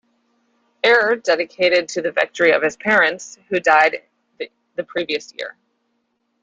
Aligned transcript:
Ayre 0.83 1.17
dedicated 1.17 1.87
the 1.89 2.11
victory 2.11 2.51
to 2.51 2.59
his 2.59 2.75
parents, 2.75 3.37
who 3.49 3.59
died 3.59 4.01
the 4.75 4.83
previous 4.85 5.31
year. 5.37 5.55